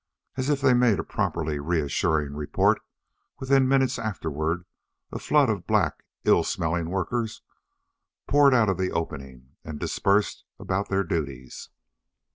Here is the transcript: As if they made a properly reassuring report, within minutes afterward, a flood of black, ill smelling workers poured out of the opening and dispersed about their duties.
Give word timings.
As 0.35 0.49
if 0.49 0.61
they 0.61 0.73
made 0.73 0.97
a 0.97 1.03
properly 1.03 1.59
reassuring 1.59 2.33
report, 2.33 2.81
within 3.37 3.67
minutes 3.67 3.99
afterward, 3.99 4.65
a 5.11 5.19
flood 5.19 5.47
of 5.47 5.67
black, 5.67 6.01
ill 6.23 6.43
smelling 6.43 6.89
workers 6.89 7.43
poured 8.25 8.55
out 8.55 8.67
of 8.67 8.79
the 8.79 8.91
opening 8.91 9.51
and 9.63 9.79
dispersed 9.79 10.43
about 10.59 10.89
their 10.89 11.03
duties. 11.03 11.69